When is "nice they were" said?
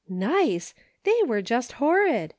0.31-1.43